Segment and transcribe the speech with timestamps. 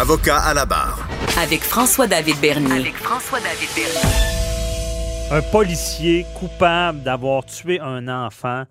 [0.00, 1.06] Avocat à la barre.
[1.38, 2.72] Avec François-David Bernier.
[2.72, 5.30] avec François-David Bernier.
[5.30, 8.64] Un policier coupable d'avoir tué un enfant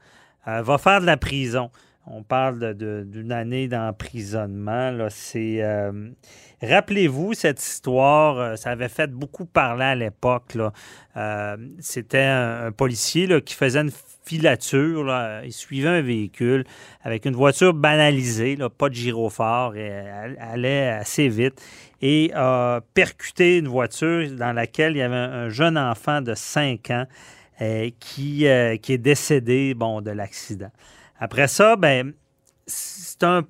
[0.47, 1.70] euh, va faire de la prison.
[2.08, 4.98] On parle d'une année d'emprisonnement.
[5.35, 6.09] euh,
[6.62, 10.57] Rappelez-vous cette histoire, euh, ça avait fait beaucoup parler à l'époque.
[11.17, 13.91] Euh, C'était un, policier qui faisait une
[14.26, 15.13] filature.
[15.43, 16.63] Il suivait un véhicule
[17.04, 21.62] avec une voiture banalisée, là, pas de gyrophare, et elle allait assez vite
[22.02, 26.34] et a percuté une voiture dans laquelle il y avait un, un jeune enfant de
[26.34, 27.05] 5 ans
[27.99, 28.48] qui,
[28.82, 30.71] qui est décédé bon, de l'accident.
[31.20, 32.13] Après ça, ben,
[32.65, 33.43] c'est un.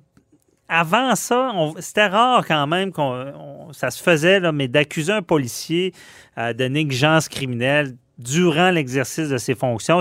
[0.68, 3.02] Avant ça, on- c'était rare quand même qu'on
[3.36, 5.92] on- ça se faisait, là, mais d'accuser un policier
[6.38, 10.00] euh, de négligence criminelle durant l'exercice de ses fonctions,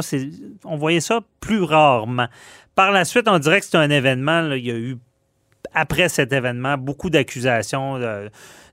[0.66, 2.28] on voyait ça plus rarement.
[2.76, 4.42] Par la suite, on dirait que c'est un événement.
[4.42, 4.98] là, il y a eu,
[5.74, 8.00] après cet événement, beaucoup d'accusations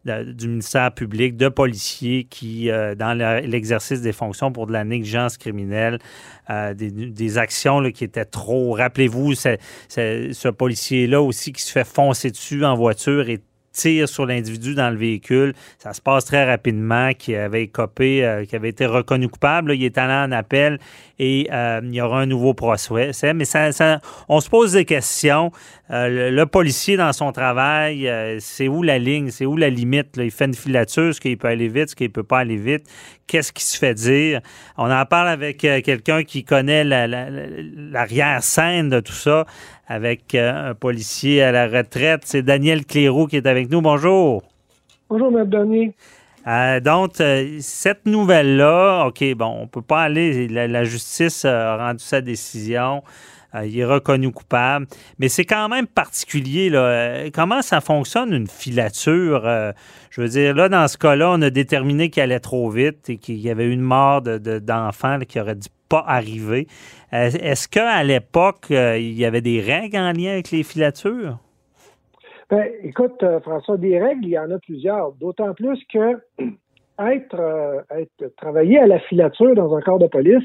[0.06, 5.36] du ministère public, de policiers qui, euh, dans l'exercice des fonctions pour de la négligence
[5.36, 5.98] criminelle,
[6.50, 8.72] euh, des, actions qui étaient trop.
[8.72, 13.40] Rappelez-vous, ce policier-là aussi qui se fait foncer dessus en voiture et
[13.76, 15.52] tire sur l'individu dans le véhicule.
[15.78, 19.74] Ça se passe très rapidement, qui avait écopé, euh, qui avait été reconnu coupable.
[19.74, 20.78] Il est allé en appel
[21.18, 23.12] et euh, il y aura un nouveau procès.
[23.34, 23.44] Mais
[24.28, 25.52] on se pose des questions.
[25.90, 28.10] Euh, le, policier, dans son travail,
[28.40, 30.16] c'est où la ligne, c'est où la limite?
[30.16, 32.84] Il fait une filature, ce qu'il peut aller vite, ce qu'il peut pas aller vite?
[33.26, 34.40] Qu'est-ce qui se fait dire?
[34.76, 37.46] On en parle avec quelqu'un qui connaît la- la- la-
[37.90, 39.46] l'arrière-scène de tout ça,
[39.88, 42.22] avec un policier à la retraite.
[42.24, 43.80] C'est Daniel Cléroux qui est avec nous.
[43.80, 44.42] Bonjour.
[45.08, 45.44] Bonjour, M.
[45.44, 45.92] Bernier.
[46.46, 50.46] Euh, donc, euh, cette nouvelle-là, OK, bon, on peut pas aller.
[50.48, 53.02] La, la justice a rendu sa décision.
[53.54, 54.86] Euh, il est reconnu coupable.
[55.18, 56.70] Mais c'est quand même particulier.
[56.70, 56.78] Là.
[56.80, 59.42] Euh, Comment ça fonctionne, une filature?
[60.10, 63.16] Je veux dire, là, dans ce cas-là, on a déterminé qu'il allait trop vite et
[63.16, 66.66] qu'il y avait une mort de- de- d'enfant là, qui aurait dû pas arriver.
[67.12, 71.38] Est-ce qu'à l'époque, il y avait des règles en lien avec les filatures?
[72.48, 75.12] Ben, écoute, euh, François, des règles, il y en a plusieurs.
[75.12, 76.20] D'autant plus que
[77.00, 80.44] être, euh, être travailler à la filature dans un corps de police,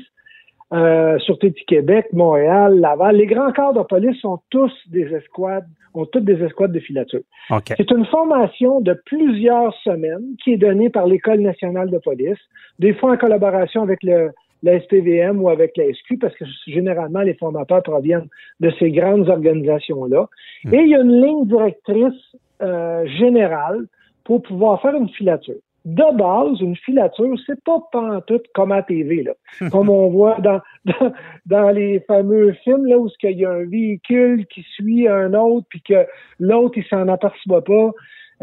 [0.73, 5.67] euh, Sûreté du Québec, Montréal, Laval, les grands corps de police sont tous des escouades,
[5.93, 7.21] ont toutes des escouades de filature.
[7.67, 12.39] C'est une formation de plusieurs semaines qui est donnée par l'École nationale de police,
[12.79, 14.31] des fois en collaboration avec le,
[14.63, 18.27] la SPVM ou avec la SQ, parce que généralement, les formateurs proviennent
[18.59, 20.27] de ces grandes organisations-là.
[20.71, 23.87] Et il y a une ligne directrice euh, générale
[24.23, 25.55] pour pouvoir faire une filature.
[25.83, 29.33] De base, une filature, c'est pas pantoute comme à TV, là.
[29.71, 31.11] comme on voit dans, dans,
[31.47, 35.65] dans les fameux films là, où il y a un véhicule qui suit un autre,
[35.69, 36.05] puis que
[36.39, 37.91] l'autre, il s'en aperçoit pas.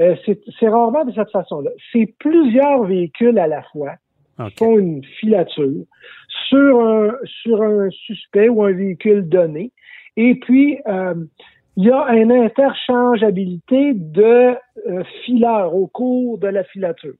[0.01, 1.71] Euh, c'est c'est rarement de cette façon-là.
[1.93, 3.95] C'est plusieurs véhicules à la fois
[4.56, 5.84] Font une filature
[6.49, 9.72] sur un, sur un suspect ou un véhicule donné.
[10.16, 11.15] Et puis, euh,
[11.76, 14.54] il y a une interchangeabilité de
[14.88, 17.15] euh, fileurs au cours de la filature.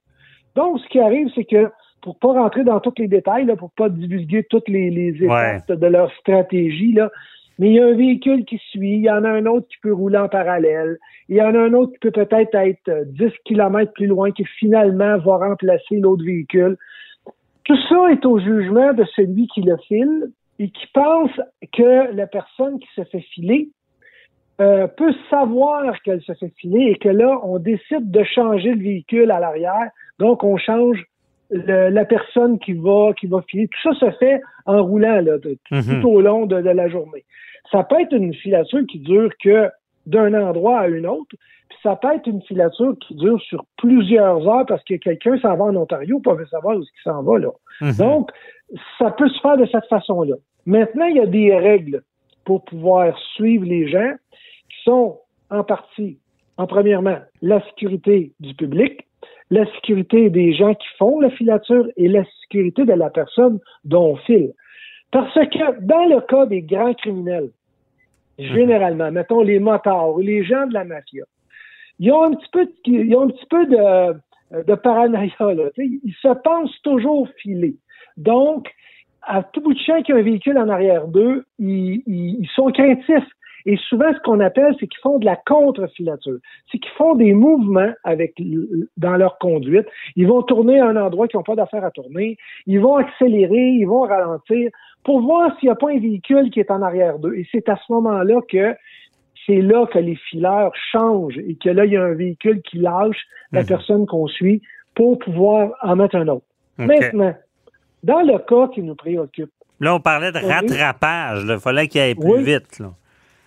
[0.55, 1.69] Donc, ce qui arrive, c'est que
[2.01, 5.71] pour pas rentrer dans tous les détails, là, pour pas divulguer toutes les, les étapes
[5.71, 7.09] de leur stratégie, là,
[7.59, 9.77] mais il y a un véhicule qui suit, il y en a un autre qui
[9.81, 10.97] peut rouler en parallèle,
[11.27, 14.31] il y en a un autre qui peut peut-être être euh, 10 km plus loin,
[14.31, 16.77] qui finalement va remplacer l'autre véhicule.
[17.69, 21.29] Tout ça est au jugement de celui qui le file et qui pense
[21.71, 23.69] que la personne qui se fait filer
[24.59, 28.81] euh, peut savoir qu'elle se fait filer et que là, on décide de changer le
[28.81, 29.89] véhicule à l'arrière.
[30.17, 30.97] Donc, on change
[31.51, 33.67] le- la personne qui va qui va filer.
[33.69, 36.01] Tout ça se fait en roulant là, de- Mhm.
[36.01, 37.23] tout au long de, de la journée.
[37.71, 39.69] Ça peut être une filature qui dure que
[40.07, 41.35] d'un endroit à un autre,
[41.69, 45.55] puis ça peut être une filature qui dure sur plusieurs heures parce que quelqu'un s'en
[45.55, 47.51] va en Ontario pour veut savoir où il s'en va là.
[47.81, 47.93] Mhm.
[47.97, 48.31] Donc,
[48.97, 50.35] ça peut se faire de cette façon-là.
[50.65, 52.01] Maintenant, il y a des règles
[52.43, 54.13] pour pouvoir suivre les gens
[54.69, 55.19] qui sont
[55.51, 56.17] en partie,
[56.57, 59.07] en premièrement, la sécurité du public,
[59.51, 64.13] la sécurité des gens qui font la filature et la sécurité de la personne dont
[64.13, 64.53] on file.
[65.11, 67.49] Parce que dans le cas des grands criminels,
[68.37, 71.25] généralement, mettons les motards ou les gens de la mafia,
[71.99, 75.33] ils ont un petit peu, de, ils ont un petit peu de, de paranoïa.
[75.39, 77.75] Là, ils se pensent toujours filés.
[78.17, 78.69] Donc,
[79.21, 82.71] à tout bout de champ qui a un véhicule en arrière d'eux, ils, ils, sont
[82.71, 83.27] craintifs.
[83.65, 86.39] Et souvent, ce qu'on appelle, c'est qu'ils font de la contre-filature.
[86.71, 88.33] C'est qu'ils font des mouvements avec
[88.97, 89.85] dans leur conduite.
[90.15, 92.37] Ils vont tourner à un endroit qu'ils n'ont pas d'affaire à tourner.
[92.65, 94.71] Ils vont accélérer, ils vont ralentir
[95.03, 97.35] pour voir s'il n'y a pas un véhicule qui est en arrière d'eux.
[97.35, 98.75] Et c'est à ce moment-là que
[99.45, 102.77] c'est là que les fileurs changent et que là, il y a un véhicule qui
[102.77, 103.67] lâche la mhm.
[103.67, 104.61] personne qu'on suit
[104.95, 106.45] pour pouvoir en mettre un autre.
[106.77, 107.33] Maintenant,
[108.03, 109.51] dans le cas qui nous préoccupe.
[109.79, 111.45] Là, on parlait de rattrapage.
[111.47, 112.81] Il fallait qu'il aille plus vite.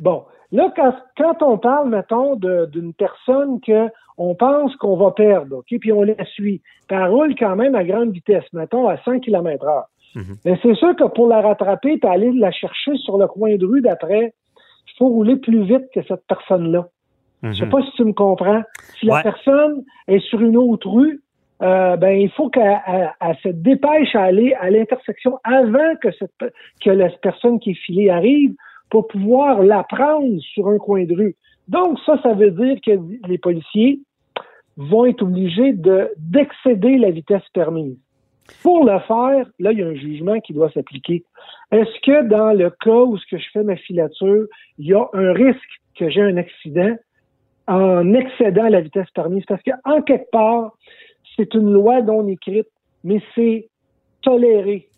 [0.01, 0.25] Bon.
[0.51, 0.71] Là,
[1.17, 3.89] quand, on parle, mettons, d'une personne que
[4.19, 7.75] on pense qu'on va perdre, OK, puis on la suit, puis elle roule quand même
[7.75, 11.97] à grande vitesse, mettons, à 100 km h Mais c'est sûr que pour la rattraper
[11.97, 14.35] puis aller la chercher sur le coin de rue d'après,
[14.93, 16.89] il faut rouler plus vite que cette personne-là.
[17.43, 17.71] Je ne Je sais mhm.
[17.71, 18.63] pas si tu me comprends.
[18.99, 21.21] Si la personne est sur une autre rue,
[21.63, 22.81] euh, ben il faut qu'elle
[23.43, 26.33] se dépêche à aller à l'intersection avant que cette
[26.81, 28.55] que la personne qui est filée arrive
[28.91, 31.37] pour pouvoir la prendre sur un coin de rue.
[31.69, 32.93] Donc ça, ça veut dire que
[33.29, 34.01] les policiers
[34.77, 37.97] vont être obligés de d'excéder la vitesse permise.
[38.63, 41.25] Pour le faire, là, il y a un jugement qui doit s'appliquer.
[41.73, 44.47] Est-ce que dans le cas où ce que je fais ma filature,
[44.79, 46.97] il y a un risque que j'ai un accident
[47.67, 49.45] en excédant la vitesse permise?
[49.47, 50.73] Parce qu'en quelque part,
[51.37, 52.69] c'est une loi non écrite,
[53.05, 53.69] mais c'est
[54.23, 54.89] toléré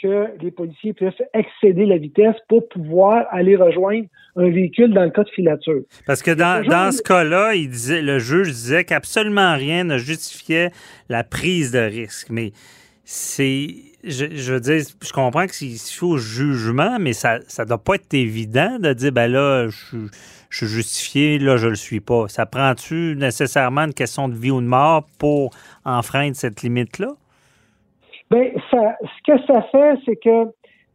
[0.00, 4.06] que les policiers puissent excéder la vitesse pour pouvoir aller rejoindre
[4.36, 5.82] un véhicule dans le cas de filature.
[6.06, 10.70] Parce que dans, dans ce cas-là, il disait, le juge disait qu'absolument rien ne justifiait
[11.08, 12.28] la prise de risque.
[12.30, 12.52] Mais
[13.04, 13.68] c'est.
[14.06, 18.12] Je, veux dire, je comprends que c'est au jugement, mais ça ne doit pas être
[18.12, 19.96] évident de dire ben là, je,
[20.54, 22.28] je suis justifié, là, je le suis pas.
[22.28, 25.50] Ça prend-tu nécessairement une question de vie ou de mort pour
[25.84, 27.08] enfreindre cette limite-là?
[28.30, 30.44] Bien, ça, ce que ça fait, c'est que,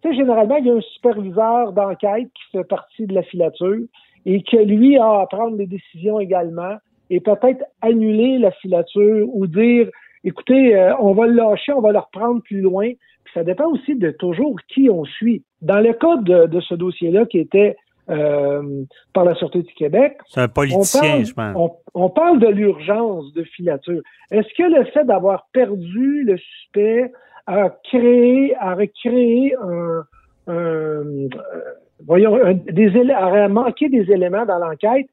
[0.01, 3.81] tu sais, généralement, il y a un superviseur d'enquête qui fait partie de la filature
[4.25, 6.77] et que lui a à prendre des décisions également
[7.09, 9.89] et peut-être annuler la filature ou dire,
[10.23, 12.91] écoutez, euh, on va le lâcher, on va le reprendre plus loin.
[13.23, 15.43] Puis ça dépend aussi de toujours qui on suit.
[15.61, 17.75] Dans le cas de, de ce dossier-là qui était
[18.09, 18.83] euh,
[19.13, 20.17] par la Sûreté du Québec.
[20.27, 21.71] C'est un politicien, je pense.
[21.93, 24.01] On, parle de l'urgence de filature.
[24.31, 27.11] Est-ce que le fait d'avoir perdu le suspect
[27.45, 30.03] a créé, a recréé un,
[30.49, 31.27] euh,
[32.03, 35.07] voyons, des aurait manqué des éléments dans l'enquête?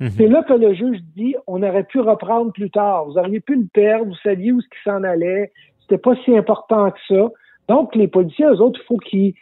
[0.00, 0.10] Mhm.
[0.10, 3.06] C'est là que le juge dit on aurait pu reprendre plus tard.
[3.06, 5.52] Vous auriez pu le perdre, vous saviez où ce qui s'en allait.
[5.80, 7.28] C'était pas si important que ça.
[7.68, 9.34] Donc, les policiers, eux autres, il faut qu'ils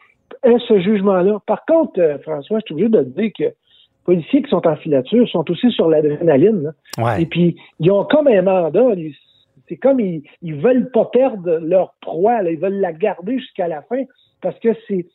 [0.45, 1.41] ce jugement-là.
[1.47, 3.55] Par contre, euh, François, je suis obligé de te dire que les
[4.05, 6.73] policiers qui sont en filature sont aussi sur l'adrénaline.
[7.19, 8.95] Et puis, ils ont comme un mandat.
[9.69, 12.43] C'est comme ils, ils veulent pas perdre leur proie.
[12.43, 14.03] Ils veulent la garder jusqu'à la fin
[14.43, 15.07] parce que c'est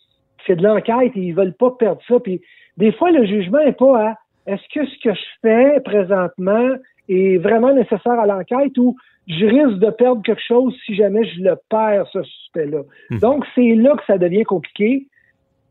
[0.48, 2.20] c'est de l'enquête et ils veulent pas perdre ça.
[2.20, 2.42] Puis
[2.78, 4.16] des fois, le jugement est pas à
[4.46, 6.76] est-ce que ce que je fais présentement
[7.08, 8.96] est vraiment nécessaire à l'enquête ou
[9.28, 12.82] je risque de perdre quelque chose si jamais je le perds, ce suspect-là?
[13.10, 13.20] Hmm.
[13.20, 15.08] Donc, c'est là que ça devient compliqué.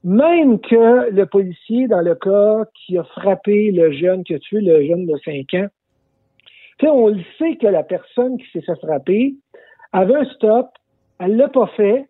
[0.05, 4.61] Même que le policier, dans le cas qui a frappé le jeune, qui a tué
[4.61, 5.69] le jeune de 5 ans,
[6.87, 9.35] on le sait que la personne qui s'est fait frapper
[9.93, 10.69] avait un stop,
[11.19, 12.07] elle l'a pas fait,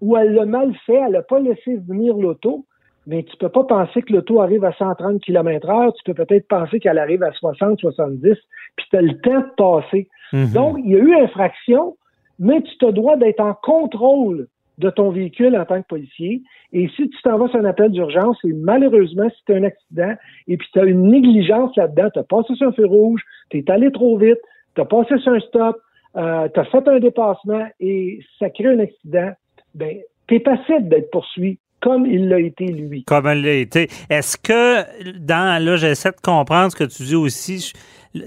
[0.00, 2.64] ou elle l'a mal fait, elle n'a pas laissé venir l'auto,
[3.06, 6.48] mais tu peux pas penser que l'auto arrive à 130 km heure, tu peux peut-être
[6.48, 8.34] penser qu'elle arrive à 60, 70,
[8.76, 10.08] puis tu as le temps de passer.
[10.32, 10.52] Mhm.
[10.52, 11.96] Donc, il y a eu infraction,
[12.38, 14.48] mais tu te dois d'être en contrôle
[14.78, 16.42] de ton véhicule en tant que policier.
[16.72, 19.64] Et si tu t'en vas sur un appel d'urgence, et malheureusement, si tu as un
[19.64, 20.14] accident
[20.48, 23.58] et puis tu as une négligence là-dedans, tu as passé sur un feu rouge, tu
[23.58, 24.40] es allé trop vite,
[24.74, 25.76] tu as passé sur un stop,
[26.16, 29.30] euh, tu as fait un dépassement et ça crée un accident,
[29.74, 29.96] ben,
[30.28, 33.04] tu es passible d'être poursuivi comme il l'a été lui.
[33.04, 33.88] Comme il l'a été.
[34.10, 37.72] Est-ce que, dans, là, j'essaie de comprendre ce que tu dis aussi,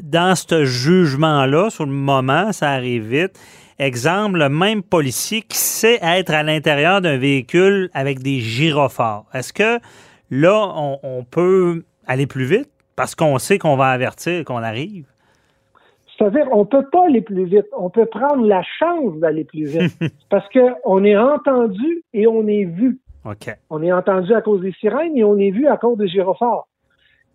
[0.01, 3.37] dans ce jugement-là, sur le moment, ça arrive vite.
[3.77, 9.25] Exemple, le même policier qui sait être à l'intérieur d'un véhicule avec des gyrophares.
[9.33, 9.79] Est-ce que
[10.31, 10.73] là,
[11.03, 12.69] on, peut aller plus vite?
[12.95, 15.05] Parce qu'on sait qu'on va avertir qu'on arrive?
[16.17, 17.67] C'est-à-dire, on ne peut pas aller plus vite.
[17.77, 19.97] On peut prendre la chance d'aller plus vite
[20.29, 22.99] parce qu'on est entendu et on est vu.
[23.69, 26.67] On est entendu à cause des sirènes et on est vu à cause des gyrophares.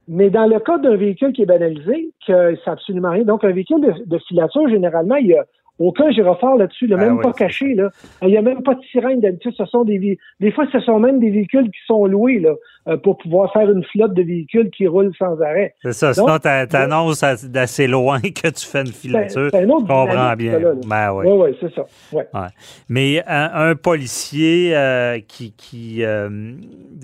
[0.07, 3.25] Mais dans le cas d'un véhicule qui est banalisé, que c'est absolument rien.
[3.25, 5.45] Donc, un véhicule de, filature, généralement, il y a
[5.79, 7.75] aucun gyrophare là-dessus, là, Ah même oui, pas caché.
[7.75, 7.91] Là.
[8.23, 9.53] Il n'y a même pas de sirène d'habitude.
[9.57, 12.55] Ce sont des des fois, ce sont même des véhicules qui sont loués là,
[12.89, 15.75] euh, pour pouvoir faire une flotte de véhicules qui roulent sans arrêt.
[15.83, 16.13] C'est ça.
[16.13, 19.49] Donc, Sinon, t'annonces à- d'assez loin que tu fais une filature.
[19.51, 20.59] c'est un autre comprends bien.
[20.61, 20.73] là.
[20.87, 21.27] Ben oui.
[21.29, 21.85] Oui, oui, c'est ça.
[22.13, 22.27] Ouais.
[22.33, 22.49] Ouais.
[22.89, 26.29] Mais un, un policier euh, qui, qui euh,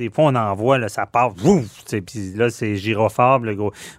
[0.00, 1.34] des fois, on en voit, là, ça part,
[2.00, 3.40] puis là, c'est gyrophare.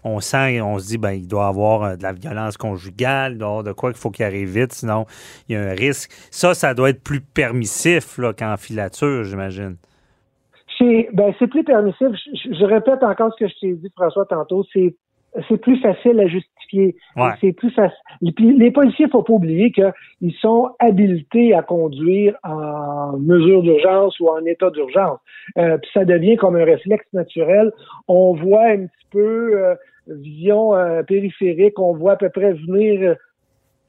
[0.03, 3.37] On sent, on se dit, ben, il doit avoir euh, de la violence conjugale, il
[3.63, 5.05] de quoi qu'il faut qu'il arrive vite, sinon,
[5.47, 6.11] il y a un risque.
[6.31, 9.77] Ça, ça doit être plus permissif qu'en filature, j'imagine.
[10.77, 12.07] C'est ben, plus permissif.
[12.11, 14.65] Je- je répète encore ce que je t'ai dit, François, tantôt.
[14.73, 14.95] C'est
[15.47, 16.95] c'est plus facile à justifier.
[17.15, 17.31] Ouais.
[17.39, 18.33] C'est plus facile.
[18.35, 24.29] Puis, les policiers, faut pas oublier qu'ils sont habilités à conduire en mesure d'urgence ou
[24.29, 25.19] en état d'urgence.
[25.57, 27.71] Euh, puis ça devient comme un réflexe naturel.
[28.07, 29.75] On voit un petit peu euh,
[30.07, 33.15] vision euh, périphérique, on voit à peu près venir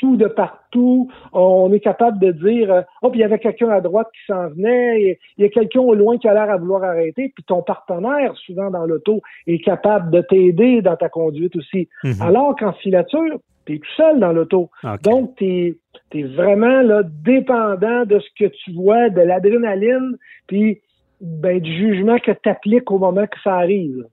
[0.02, 1.09] tout de partout.
[1.32, 4.32] On est capable de dire euh, Oh, puis il y avait quelqu'un à droite qui
[4.32, 7.44] s'en venait, il y a quelqu'un au loin qui a l'air à vouloir arrêter, puis
[7.44, 11.88] ton partenaire, souvent dans l'auto, est capable de t'aider dans ta conduite aussi.
[12.02, 12.21] Mhm.
[12.21, 14.71] Alors qu'en filature, tu es tout seul dans l'auto.
[15.04, 15.78] Donc, tu
[16.12, 20.16] es, vraiment là, dépendant de ce que tu vois, de l'adrénaline,
[20.49, 20.80] puis
[21.25, 24.05] ben, du jugement que tu appliques au moment que ça arrive.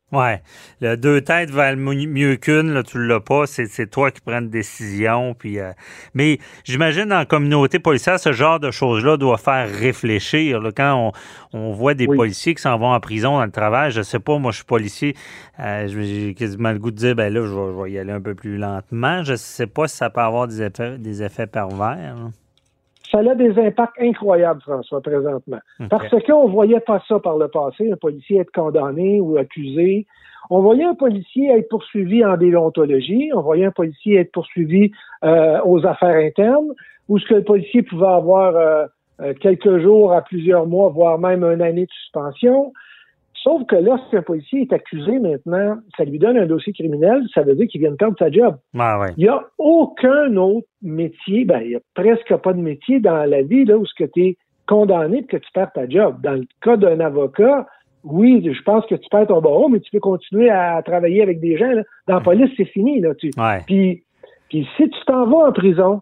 [0.81, 3.47] Le deux têtes valent mieux qu'une, là, tu l'as pas.
[3.47, 5.33] C'est, c'est toi qui prends une décision.
[5.33, 5.71] Puis, euh,
[6.13, 10.61] mais j'imagine dans la communauté policière, ce genre de choses-là doit faire réfléchir.
[10.61, 10.71] là.
[10.71, 11.11] quand
[11.53, 12.15] on, on voit des Oui.
[12.15, 14.65] policiers qui s'en vont en prison dans le travail, je sais pas, moi je suis
[14.65, 15.15] policier,
[15.59, 18.11] euh, j'ai quasiment le goût de dire, ben là, je vais, je vais y aller
[18.11, 19.23] un peu plus lentement.
[19.23, 21.97] Je sais pas si ça peut avoir des effets, des effets pervers.
[22.15, 22.29] là.
[23.11, 25.59] Ça a des impacts incroyables, François, présentement.
[25.89, 30.05] Parce qu'on voyait pas ça par le passé, un policier être condamné ou accusé.
[30.49, 34.91] On voyait un policier être poursuivi en déontologie, on voyait un policier être poursuivi
[35.23, 36.73] euh, aux affaires internes,
[37.07, 38.85] où ce que le policier pouvait avoir euh,
[39.21, 42.73] euh, quelques jours à plusieurs mois, voire même une année de suspension.
[43.43, 47.55] Sauf que lorsqu'un policier est accusé maintenant, ça lui donne un dossier criminel, ça veut
[47.55, 48.57] dire qu'il vient de perdre sa job.
[48.73, 49.13] Ouais.
[49.17, 53.23] Il n'y a aucun autre métier, ben, il n'y a presque pas de métier dans
[53.29, 56.17] la vie là, où ce que tu es condamné et que tu perds ta job.
[56.21, 57.65] Dans le cas d'un avocat,
[58.03, 61.39] oui, je pense que tu perds ton barreau, mais tu peux continuer à travailler avec
[61.39, 61.71] des gens.
[61.71, 61.83] là.
[62.07, 62.99] Dans la police, c'est fini.
[62.99, 63.61] Là, tu, Ouais.
[63.65, 64.03] puis,
[64.49, 66.01] puis si tu t'en vas en prison,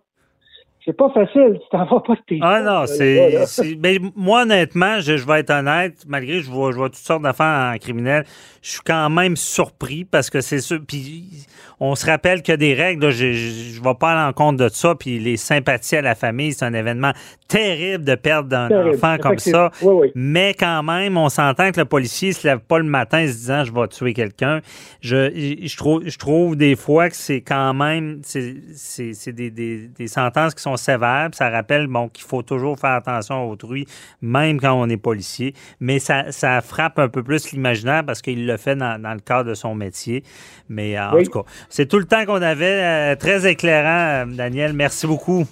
[0.88, 1.60] c'est pas facile.
[1.62, 3.75] Tu t'en vas pas de tes Ah non, c'est.
[3.75, 6.96] ben, moi, honnêtement, je, je vais être honnête, malgré que je vois, je vois toutes
[6.96, 8.24] sortes d'affaires en criminel,
[8.62, 10.79] je suis quand même surpris parce que c'est sûr.
[10.88, 11.46] Puis
[11.82, 14.34] on se rappelle qu'il y a des règles, là, je ne vais pas aller en
[14.34, 14.96] compte de ça.
[14.96, 17.12] Puis les sympathies à la famille, c'est un événement
[17.50, 18.96] terrible de perdre un Terrible.
[18.96, 19.67] enfant comme ça.
[19.74, 20.00] Effectivement.
[20.00, 20.12] Oui, oui.
[20.15, 23.34] Mais quand même, on s'entend que le policier se lève pas le matin en se
[23.34, 24.62] disant je vais tuer quelqu'un.
[25.01, 25.32] Je,
[25.63, 30.56] je, trouve, je trouve des fois que c'est quand même c'est des, des, des sentences
[30.56, 31.27] qui sont sévères.
[31.31, 33.86] puis ça rappelle bon, qu'il faut toujours faire attention à autrui,
[34.22, 35.53] même quand on est policier.
[35.79, 39.19] Mais ça, ça frappe un peu plus l'imaginaire parce qu'il le fait dans, dans le
[39.19, 40.24] cadre de son métier.
[40.69, 41.24] Mais euh, en Oui.
[41.25, 42.67] tout cas, c'est tout le temps qu'on avait.
[42.67, 44.74] euh, très éclairant, euh, Daniel.
[44.74, 45.46] Merci beaucoup.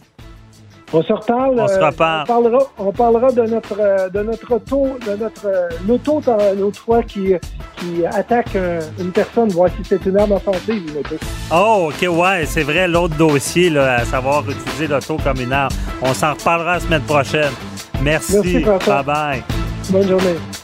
[0.95, 1.59] On se reparle.
[1.59, 5.45] On se euh, on parlera, on parlera de notre euh, de notre auto, de notre
[5.45, 6.21] euh, l'auto
[6.57, 7.33] l'autre fois qui
[7.75, 8.57] qui attaque
[8.97, 11.15] une personne, voir si c'est une arme offensive une auto.
[11.51, 15.73] Oh, OK, ouais, c'est vrai, l'autre dossier, là, à savoir utiliser l'auto comme une arme.
[16.01, 17.51] On s'en reparlera la semaine prochaine.
[18.01, 18.63] Merci.
[18.63, 18.63] Merci.
[18.87, 19.43] Bye bye.
[19.89, 20.54] Bonne journée.